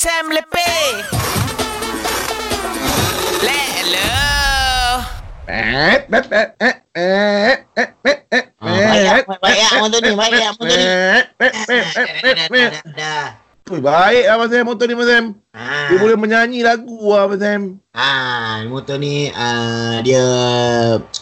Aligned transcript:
Sam 0.00 0.32
Lepe. 0.32 0.72
Lelo. 3.44 4.08
Eh, 5.44 6.08
eh, 6.08 6.24
eh, 6.30 6.48
eh, 6.56 6.74
eh, 6.96 7.56
eh, 7.76 7.88
eh, 8.08 8.18
eh, 8.32 8.44
Ah, 8.60 8.76
baik, 8.80 9.26
baik, 9.44 9.60
motor 9.82 10.00
ni, 10.00 10.10
baik, 10.16 10.32
motor 10.56 10.66
ni. 10.72 10.88
Dah, 12.64 12.82
dah. 12.96 13.26
Ui, 13.70 13.78
baik 13.78 14.26
lah 14.26 14.34
Abang 14.34 14.50
Sam 14.50 14.66
motor 14.66 14.90
ni 14.90 14.98
Abang 14.98 15.06
Sam. 15.06 15.24
Ah, 15.54 15.86
Dia 15.86 15.96
boleh 16.02 16.18
menyanyi 16.18 16.58
lagu 16.66 16.96
lah 17.06 17.30
Abang 17.30 17.38
Sam. 17.38 17.62
ah, 17.94 18.66
motor 18.66 18.98
ni 18.98 19.30
ah, 19.30 20.02
dia 20.02 20.26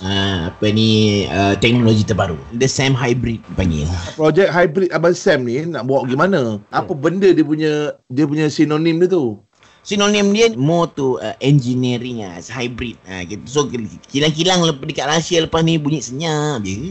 ah, 0.00 0.17
apa 0.58 0.74
ni 0.74 1.22
ah, 1.30 1.54
teknologi 1.54 2.02
terbaru. 2.02 2.34
The 2.58 2.66
Sam 2.66 2.90
Hybrid 2.90 3.38
panggil. 3.54 3.86
Projek 4.18 4.50
hybrid 4.50 4.90
Abang 4.90 5.14
Sam 5.14 5.46
ni 5.46 5.62
nak 5.62 5.86
bawa 5.86 6.02
gimana? 6.02 6.58
Apa 6.74 6.98
benda 6.98 7.30
dia 7.30 7.46
punya 7.46 7.94
dia 8.10 8.26
punya 8.26 8.50
sinonim 8.50 8.98
dia 8.98 9.06
tu? 9.06 9.38
Sinonim 9.86 10.34
dia 10.34 10.50
more 10.58 10.90
to 10.98 11.22
uh, 11.22 11.38
engineering 11.38 12.26
ah, 12.26 12.42
hybrid. 12.42 12.98
Ah, 13.06 13.22
gitu. 13.22 13.46
So 13.46 13.70
kilang-kilang 14.10 14.66
dekat 14.82 15.06
Malaysia 15.06 15.46
lepas 15.46 15.62
ni 15.62 15.78
bunyi 15.78 16.02
senyap 16.02 16.66
je. 16.66 16.90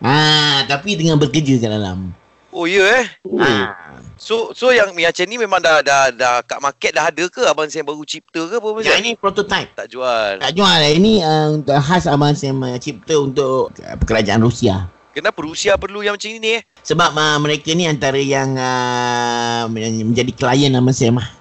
Ah, 0.00 0.64
tapi 0.64 0.96
dengan 0.96 1.20
bekerja 1.20 1.60
kat 1.60 1.76
dalam. 1.76 2.16
Oh 2.50 2.66
ya 2.66 2.82
eh. 3.02 3.06
Oh. 3.22 3.38
Ah. 3.38 3.94
So 4.20 4.52
so 4.52 4.68
yang 4.74 4.92
macam 4.92 5.24
ni 5.24 5.40
memang 5.40 5.62
dah 5.64 5.80
dah 5.80 6.12
dah 6.12 6.44
kat 6.44 6.60
market 6.60 6.92
dah 6.92 7.08
ada 7.08 7.24
ke 7.30 7.46
abang 7.46 7.70
Sam 7.70 7.88
baru 7.88 8.04
cipta 8.04 8.42
ke 8.50 8.58
apa 8.58 8.68
macam? 8.68 8.90
Yang 8.90 9.00
ini 9.00 9.10
prototype. 9.16 9.70
tak 9.72 9.88
jual. 9.88 10.42
Tak 10.42 10.52
jual. 10.52 10.80
Ini 10.82 11.12
uh, 11.24 11.46
untuk 11.56 11.78
khas 11.80 12.04
Abang 12.04 12.36
Sam 12.36 12.60
uh, 12.60 12.76
cipta 12.76 13.16
untuk 13.16 13.72
uh, 13.80 13.96
kerajaan 14.04 14.44
Rusia. 14.44 14.90
Kenapa 15.10 15.40
Rusia 15.42 15.74
perlu 15.80 16.04
yang 16.04 16.14
macam 16.20 16.30
ni 16.36 16.58
eh? 16.58 16.62
Sebab 16.84 17.16
uh, 17.16 17.38
mereka 17.40 17.72
ni 17.72 17.88
antara 17.88 18.20
yang 18.20 18.54
uh, 18.58 19.64
men- 19.72 20.10
menjadi 20.10 20.30
klien 20.36 20.74
Abang 20.76 20.92
Sam 20.92 21.16
lah. 21.16 21.39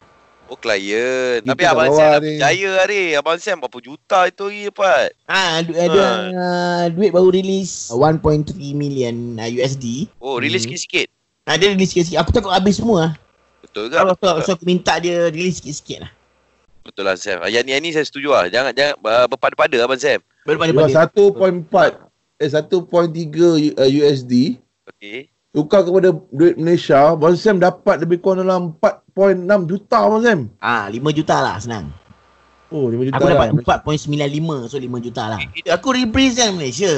Oh 0.49 0.57
klien. 0.57 1.39
Kita 1.39 1.53
Tapi 1.53 1.63
abang 1.63 1.93
Sam 1.93 2.09
dah 2.09 2.17
berjaya 2.17 2.69
hari. 2.81 3.03
Abang 3.13 3.37
Sam 3.37 3.61
berapa 3.61 3.79
juta 3.79 4.19
itu 4.25 4.43
hari 4.43 4.61
dapat? 4.65 5.13
Ah, 5.23 5.61
du- 5.61 5.77
ada 5.77 6.03
uh, 6.27 6.83
duit 6.89 7.13
baru 7.13 7.29
release 7.29 7.93
1.3 7.93 8.17
million 8.73 9.13
uh, 9.37 9.45
USD. 9.45 10.09
Oh 10.17 10.41
release 10.41 10.65
Hmm. 10.65 10.73
sikit-sikit. 10.73 11.07
Ah, 11.45 11.53
dia 11.53 11.69
release 11.69 11.93
sikit-sikit. 11.93 12.17
Aku 12.17 12.29
takut 12.29 12.49
habis 12.49 12.75
semua 12.75 12.97
lah. 12.99 13.13
Betul 13.61 13.87
ke? 13.87 13.95
So, 13.95 14.09
Betul, 14.09 14.35
so, 14.41 14.51
aku 14.53 14.65
minta 14.65 14.97
dia 14.97 15.29
release 15.29 15.61
sikit-sikit 15.61 15.97
lah. 16.01 16.11
betul 16.81 17.05
lah 17.05 17.13
Sam. 17.13 17.45
Yang 17.45 17.63
ni, 17.63 17.69
yang 17.69 17.81
ni 17.85 17.89
saya 17.93 18.01
setuju 18.03 18.33
lah. 18.33 18.49
Jangan 18.49 18.73
jangan 18.73 18.97
uh, 18.99 19.27
berpada-pada 19.29 19.77
abang 19.79 20.01
Sam. 20.01 20.17
Daripada 20.41 20.73
1.4 20.73 22.09
eh 22.39 22.49
1.3 22.49 22.73
U- 22.73 23.75
uh, 23.75 23.89
USD 23.91 24.57
Okey. 24.89 25.29
Tukar 25.49 25.81
kepada 25.81 26.13
duit 26.29 26.55
Malaysia, 26.55 27.13
Abang 27.13 27.33
Sam 27.33 27.57
dapat 27.57 27.99
lebih 27.99 28.21
kurang 28.21 28.45
dalam 28.45 28.77
4.6 28.77 29.41
juta 29.65 29.97
Abang 29.99 30.21
Sam. 30.21 30.39
Ah, 30.61 30.85
5 30.87 30.99
juta 31.11 31.41
lah 31.41 31.57
senang. 31.57 31.89
Oh, 32.69 32.85
5 32.85 33.01
juta 33.01 33.17
Aku 33.17 33.25
dapat 33.25 33.49
lah. 33.49 33.81
4.95 33.81 34.69
so 34.69 34.77
5 34.77 34.85
juta 35.01 35.23
lah. 35.25 35.41
Aku 35.73 35.89
represent 35.89 36.53
Malaysia. 36.53 36.93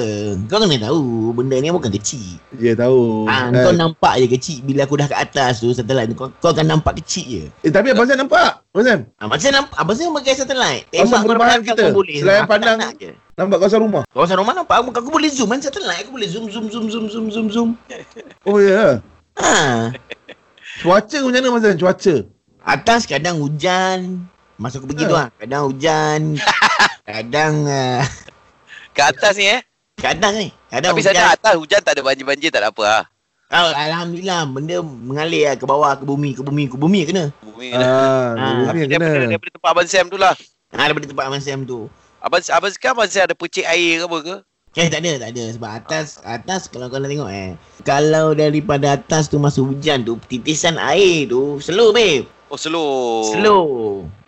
Kau 0.52 0.60
kena 0.60 0.76
tahu 0.84 1.32
benda 1.32 1.56
ni 1.56 1.72
bukan 1.72 1.88
kecil. 1.88 2.44
Ya 2.60 2.76
tahu. 2.76 3.24
Ah, 3.24 3.48
Eh, 3.48 3.64
kau 3.64 3.72
nampak 3.72 4.20
je 4.20 4.28
kecil 4.28 4.68
bila 4.68 4.84
aku 4.84 5.00
dah 5.00 5.08
kat 5.08 5.32
atas 5.32 5.64
tu 5.64 5.72
satellite 5.72 6.12
tu 6.12 6.20
kau, 6.20 6.28
kau 6.44 6.52
akan 6.52 6.68
nampak 6.68 7.00
kecil 7.00 7.24
je. 7.24 7.44
eh, 7.64 7.72
tapi 7.72 7.96
Abang 7.96 8.04
Sam 8.04 8.20
nampak? 8.20 8.68
Abang 8.76 8.84
Sam? 8.84 9.00
Ah, 9.16 9.32
macam 9.32 9.48
nampak 9.48 9.78
apa 9.80 9.92
sih 9.96 10.04
pakai 10.12 10.34
satellite? 10.36 10.84
Kawasan 10.92 11.08
Tembak 11.08 11.24
mana-mana 11.40 11.64
kita. 11.64 11.84
Selain 12.20 12.44
pandang-. 12.44 12.82
Nampak 13.42 13.58
kawasan 13.58 13.82
rumah? 13.82 14.04
Kawasan 14.08 14.38
rumah 14.38 14.54
nampak 14.54 14.76
aku, 14.78 14.94
aku 14.94 15.10
boleh 15.10 15.26
zoom 15.28 15.50
kan 15.50 15.58
satellite 15.58 16.06
aku 16.06 16.14
boleh 16.14 16.30
zoom 16.30 16.46
zoom 16.46 16.70
zoom 16.70 16.86
zoom 16.88 17.06
zoom 17.10 17.26
zoom 17.28 17.48
zoom. 17.50 17.70
Oh 18.46 18.62
ya. 18.62 19.02
Ha. 19.34 19.90
Cuaca 20.78 21.18
macam 21.20 21.42
mana 21.50 21.66
Sam? 21.66 21.76
Cuaca? 21.76 22.16
Atas 22.62 23.10
kadang 23.10 23.42
hujan. 23.42 24.30
Masa 24.56 24.78
aku 24.78 24.94
pergi 24.94 25.10
tu 25.10 25.18
Ha. 25.18 25.26
ah, 25.26 25.30
kadang 25.34 25.62
hujan. 25.68 26.38
kadang 27.10 27.66
uh, 27.66 28.06
Kat 28.94 29.18
atas 29.18 29.34
ni 29.36 29.50
eh. 29.50 29.62
kadang 29.98 30.34
ni, 30.36 30.54
kadang 30.68 30.94
Tapi 30.94 31.02
hujan. 31.02 31.14
sana 31.18 31.34
atas 31.34 31.54
hujan 31.58 31.82
tak 31.82 31.98
ada 31.98 32.02
banjir-banjir 32.04 32.54
tak 32.54 32.62
ada 32.62 32.70
apa 32.70 32.84
lah. 32.86 33.04
Ah, 33.50 33.74
Alhamdulillah 33.74 34.46
benda 34.48 34.80
mengalir 34.80 35.50
lah 35.50 35.56
ke 35.58 35.66
bawah 35.66 35.98
ke 35.98 36.06
bumi 36.06 36.32
ke 36.32 36.42
bumi 36.42 36.70
ke 36.70 36.78
bumi 36.78 37.02
kena. 37.04 37.34
Bumi 37.42 37.74
kena. 37.74 37.84
Ah, 37.84 38.30
Ah, 38.32 38.50
bumi 38.54 38.64
Tapi 38.64 38.78
yang 38.78 38.90
daripada, 38.92 39.10
kena. 39.12 39.28
daripada 39.34 39.52
tempat 39.52 39.70
abang 39.74 39.88
Sam 39.90 40.06
tu 40.08 40.18
lah. 40.22 40.34
Ha 40.72 40.82
daripada 40.86 41.06
tempat 41.10 41.26
Abang 41.26 41.42
Sam 41.42 41.60
tu. 41.66 41.80
Abang, 42.22 42.42
abang 42.54 42.70
sekarang 42.70 43.10
Sam 43.10 43.26
ada 43.26 43.34
percik 43.34 43.66
air 43.66 43.98
ke 43.98 44.06
apa 44.06 44.18
ke? 44.22 44.36
Eh 44.78 44.88
tak 44.88 45.04
ada, 45.04 45.20
tak 45.20 45.30
ada 45.36 45.44
sebab 45.52 45.70
atas 45.74 46.06
atas 46.24 46.70
kalau 46.72 46.88
kau 46.88 47.02
nak 47.02 47.12
tengok 47.12 47.28
eh. 47.28 47.58
Kalau 47.84 48.32
daripada 48.32 48.96
atas 48.96 49.28
tu 49.28 49.42
masuk 49.42 49.74
hujan 49.74 50.06
tu 50.06 50.16
titisan 50.30 50.78
air 50.80 51.26
tu 51.28 51.58
slow 51.60 51.92
babe. 51.92 52.24
Oh 52.48 52.56
slow. 52.56 53.26
Slow. 53.26 53.66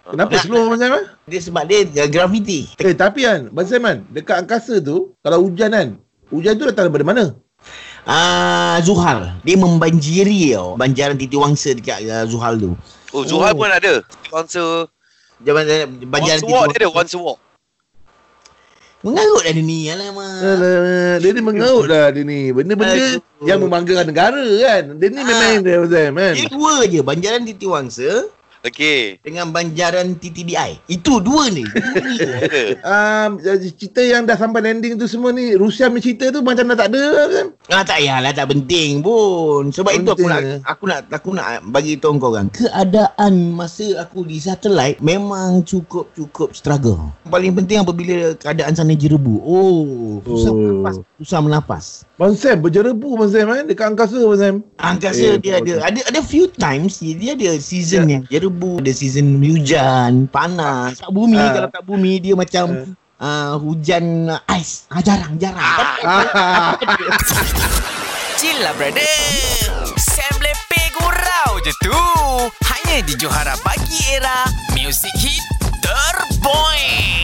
Kenapa 0.04 0.36
slow 0.42 0.68
Abang 0.68 0.84
eh? 0.84 1.06
Dia 1.32 1.40
sebab 1.40 1.64
dia 1.70 1.86
uh, 1.86 2.10
gravity. 2.12 2.68
Eh 2.82 2.92
tapi 2.92 3.24
kan, 3.24 3.48
Abang 3.56 4.04
dekat 4.12 4.44
angkasa 4.44 4.84
tu, 4.84 5.16
kalau 5.24 5.48
hujan 5.48 5.72
kan, 5.72 5.88
hujan 6.28 6.60
tu 6.60 6.68
datang 6.68 6.92
daripada 6.92 7.08
mana? 7.08 7.26
Ah 8.04 8.84
Zuhal, 8.84 9.38
dia 9.48 9.56
membanjiri 9.56 10.60
tau. 10.60 10.76
Banjaran 10.76 11.16
titi 11.16 11.40
wangsa 11.40 11.72
dekat 11.72 12.04
uh, 12.04 12.26
Zuhal 12.28 12.60
tu. 12.60 12.76
Oh 13.16 13.24
Zuhal 13.24 13.54
Oh. 13.56 13.64
pun 13.64 13.72
ada. 13.72 14.02
Once 14.34 14.60
Banjaran 15.40 16.04
banjaran 16.10 16.42
once 16.42 16.44
titi 16.44 16.52
walk 16.52 16.66
dia 16.74 16.80
ada 16.84 16.90
wangsa. 16.92 17.16
walk. 17.22 17.40
Mengarut 19.04 19.44
dah 19.44 19.52
dia 19.52 19.64
ni 19.68 19.92
alamak. 19.92 20.40
Alah, 20.40 21.20
dia 21.20 21.32
ni 21.36 21.42
mengaut 21.44 21.86
lah 21.92 22.08
dia 22.10 22.24
ni. 22.24 22.56
Benda-benda 22.56 22.96
Aduh. 22.96 23.20
yang 23.44 23.60
membanggakan 23.60 24.08
negara 24.08 24.40
kan. 24.40 24.84
Dia 24.96 25.08
ni 25.12 25.20
Ah. 25.20 25.26
main-main 25.28 25.60
dia 25.60 25.76
Abang 25.76 25.92
Sam 25.92 26.14
kan. 26.16 26.34
Dia 26.40 26.48
dua 26.48 26.74
je, 26.88 27.00
banjaran 27.04 27.42
titi 27.44 27.68
wangsa 27.68 28.32
Okey. 28.64 29.20
dengan 29.20 29.52
banjaran 29.52 30.16
TTDI. 30.16 30.80
Itu 30.88 31.20
dua 31.20 31.52
ni. 31.52 31.68
Um, 32.80 33.30
cerita 33.76 34.00
yang 34.00 34.24
dah 34.24 34.40
sampai 34.40 34.64
landing 34.64 34.96
tu 34.96 35.04
semua 35.04 35.36
ni, 35.36 35.54
Rusia 35.54 35.92
punya 35.92 36.00
cerita 36.00 36.32
tu 36.32 36.40
macam 36.40 36.72
dah 36.72 36.78
tak 36.80 36.90
ada 36.96 37.04
kan. 37.28 37.48
Ah 37.68 37.84
tak 37.84 38.00
payahlah 38.00 38.32
tak 38.32 38.48
penting 38.52 39.04
pun. 39.04 39.68
Sebab 39.68 39.92
itu 39.94 40.08
aku 40.08 40.24
Penting, 40.24 40.32
nak 40.32 40.42
eh? 40.44 40.60
aku 40.64 40.84
nak 40.88 41.00
aku 41.12 41.30
nak 41.32 41.48
bagi 41.70 42.00
tahu 42.00 42.16
kau 42.18 42.32
orang. 42.32 42.48
Keadaan 42.52 43.52
masa 43.52 44.00
aku 44.00 44.24
di 44.24 44.40
satellite 44.40 45.00
memang 45.00 45.68
cukup-cukup 45.68 46.56
struggle. 46.56 47.12
Paling 47.28 47.56
penting 47.56 47.84
apabila 47.84 48.36
keadaan 48.40 48.76
sana 48.76 48.96
jerebu. 48.96 49.44
Oh, 49.44 50.24
susah 50.24 50.52
Oh. 50.52 50.56
menafas, 50.56 50.96
susah 51.20 51.40
menafas. 51.42 51.86
Bang 52.14 52.38
Sam 52.38 52.62
berjerebu 52.62 53.18
Bang 53.18 53.32
Sam 53.34 53.50
kan 53.50 53.66
dekat 53.66 53.86
angkasa 53.90 54.22
Bang 54.22 54.40
Sam. 54.40 54.56
Angkasa 54.78 55.36
Eh, 55.36 55.42
dia 55.42 55.58
ada 55.60 55.74
ada 55.90 56.00
ada 56.06 56.20
few 56.22 56.46
times 56.48 57.02
dia 57.02 57.34
ada 57.34 57.58
season 57.58 58.06
yang 58.06 58.22
jerebu, 58.30 58.53
ada 58.62 58.92
season 58.94 59.42
hujan, 59.42 60.30
panas. 60.30 61.02
Kat 61.02 61.10
bumi 61.10 61.38
Ah. 61.40 61.52
kalau 61.54 61.70
kat 61.74 61.84
bumi 61.84 62.22
dia 62.22 62.34
macam 62.38 62.94
uh, 63.18 63.54
hujan 63.58 64.30
uh, 64.30 64.40
ais. 64.52 64.86
Ah 64.94 65.02
jarang 65.02 65.34
jarang. 65.42 65.58
Ah. 65.58 66.78
Chill 68.40 68.58
lah 68.60 68.74
brother. 68.76 69.08
Sam 69.98 70.36
Lepe 70.38 70.82
gurau 70.94 71.52
je 71.64 71.74
tu. 71.82 71.96
Hanya 72.70 73.02
di 73.02 73.14
Johara 73.16 73.56
Pagi 73.64 73.98
Era. 74.14 74.46
Music. 74.76 75.14